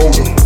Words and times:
Hold 0.00 0.18
me. 0.18 0.39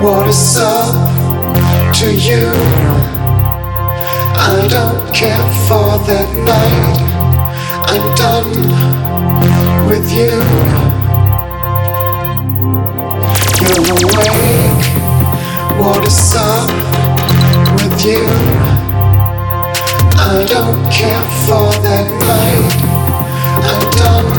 What 0.00 0.28
is 0.28 0.56
up 0.56 0.94
to 1.94 2.14
you? 2.14 2.52
I 4.38 4.64
don't 4.70 5.12
care 5.12 5.44
for 5.66 5.98
that 6.06 6.30
night. 6.46 6.98
I'm 7.90 8.14
done 8.14 8.52
with 9.88 10.08
you. 10.12 10.38
You're 13.66 14.08
awake. 14.30 14.84
What 15.80 16.06
is 16.06 16.36
up 16.36 16.70
with 17.74 18.04
you? 18.04 18.22
I 20.14 20.46
don't 20.46 20.92
care 20.92 21.26
for 21.44 21.72
that 21.82 22.06
night. 22.30 22.98
I'm 23.66 23.90
done 23.98 24.30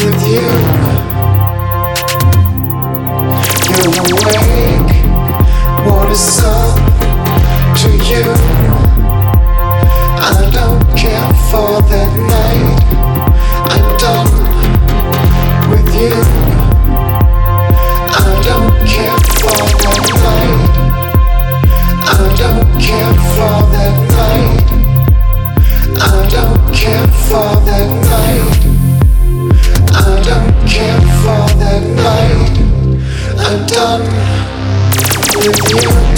with 0.00 0.26
you. 0.26 1.11
Awake. 3.84 4.94
What 5.84 6.08
is 6.12 6.40
up 6.44 6.76
to 7.78 7.88
you? 7.90 8.22
I 10.22 10.48
don't 10.52 10.80
care 10.96 11.32
for 11.50 11.82
that 11.90 12.12
night. 12.30 12.78
I'm 13.74 13.88
done 13.98 14.30
with 15.68 15.90
you. 15.98 16.14
I 18.06 18.40
don't 18.46 18.70
care 18.86 19.18
for 19.42 19.58
that 19.82 19.98
night. 20.22 20.62
I 22.06 22.22
don't 22.38 22.66
care 22.80 23.14
for 23.34 23.56
that 23.74 23.94
night. 24.14 24.62
I 25.98 26.28
don't 26.30 26.58
care 26.72 27.08
for 27.26 27.50
that 27.66 27.88
night. 28.12 28.62
I 29.90 30.22
don't 30.22 30.52
care 30.68 31.00
for 31.20 31.42
that 31.58 31.82
night. 31.96 32.41
Done 33.52 34.00
with 35.36 35.70
you. 35.70 36.11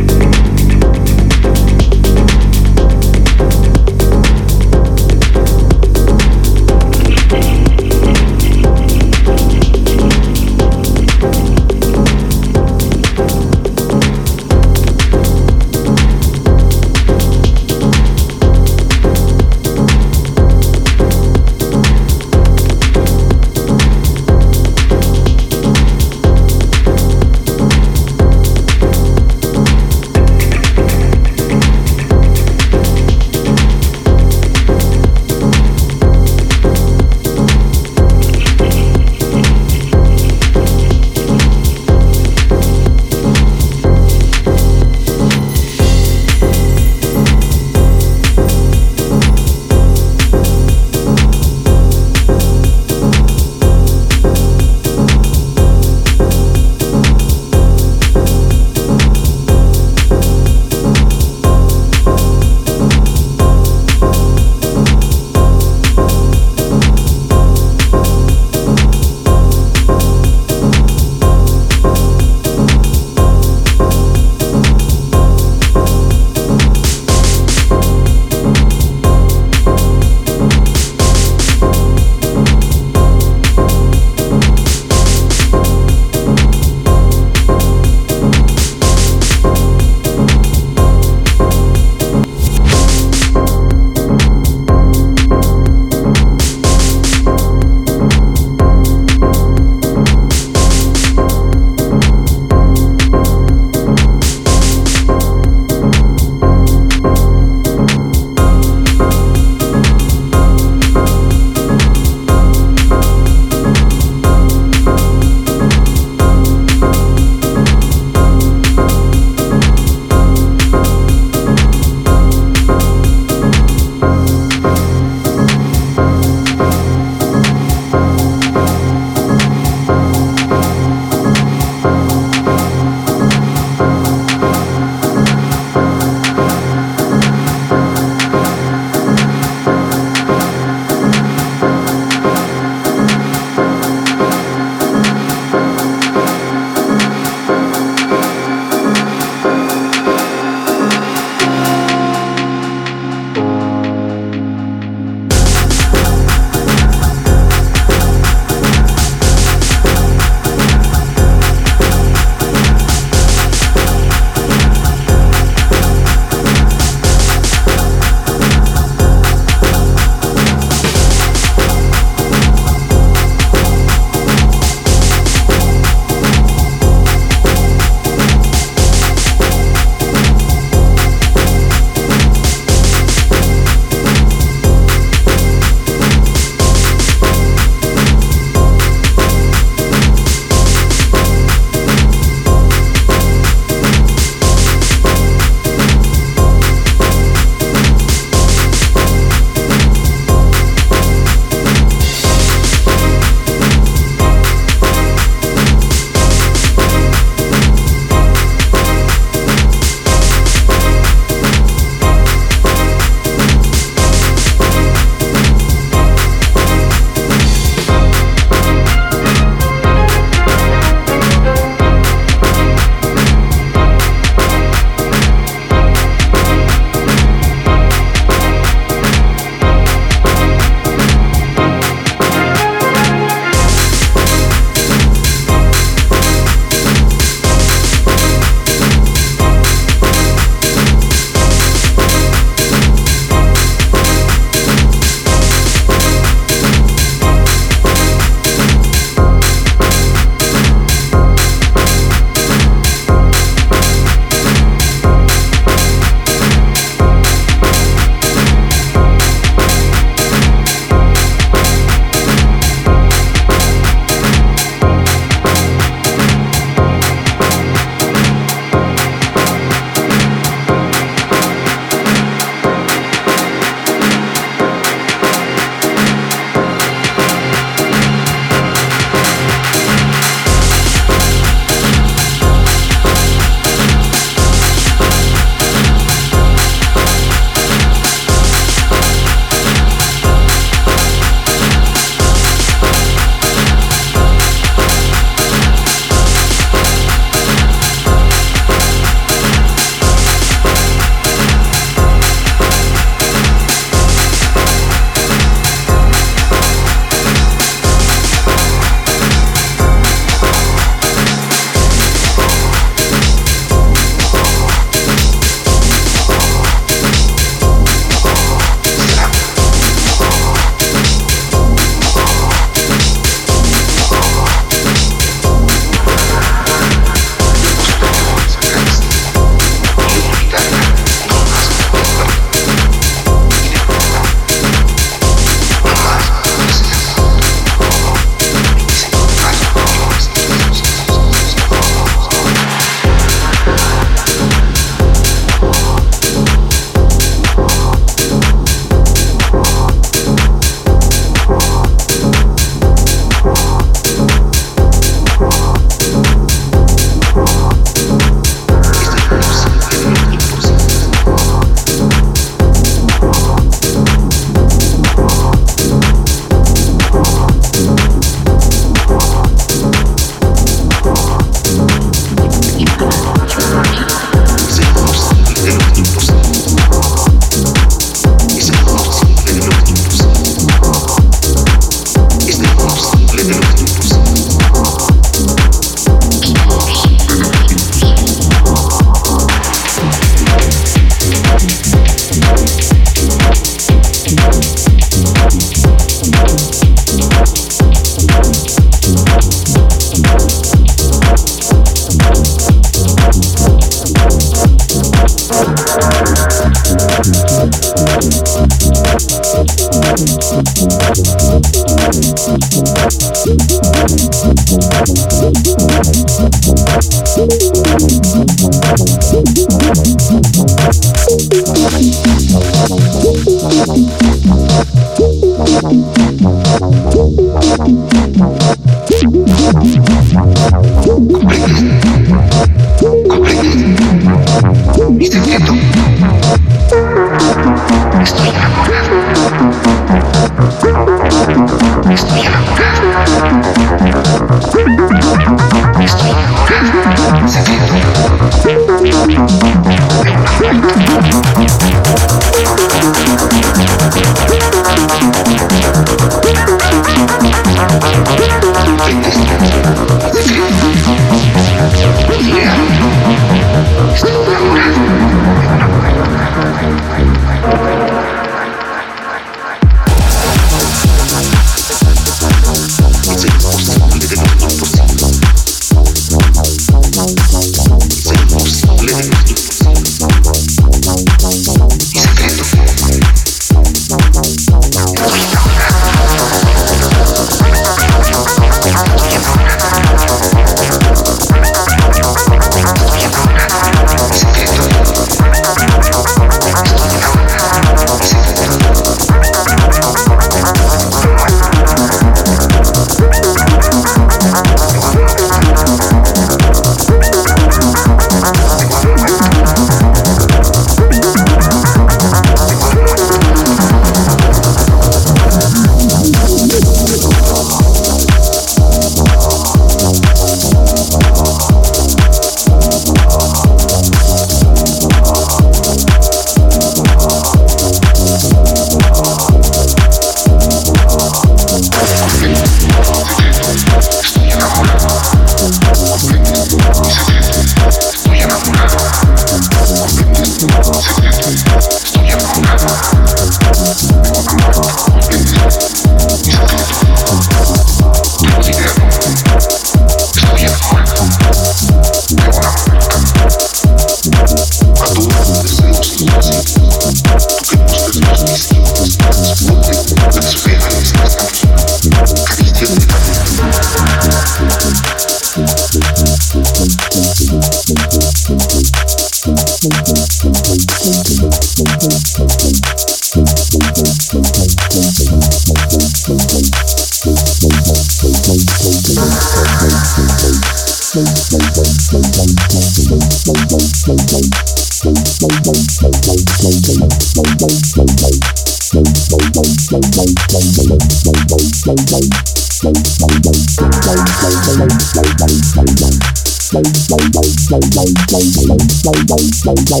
Bye. 599.12 600.00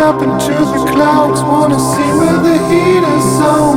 up 0.00 0.22
into 0.22 0.52
the 0.52 0.90
clouds, 0.90 1.42
wanna 1.42 1.78
see 1.78 2.10
where 2.18 2.38
the 2.38 2.56
heat 2.68 3.04
is 3.18 3.40
on. 3.40 3.76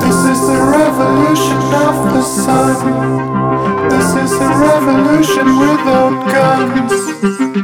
This 0.00 0.18
is 0.32 0.40
the 0.48 0.60
revolution 0.78 1.60
of 1.86 1.94
the 2.12 2.22
sun. 2.22 2.76
This 3.88 4.08
is 4.24 4.30
the 4.38 4.50
revolution 4.68 5.46
without 5.58 6.14
guns. 6.32 7.63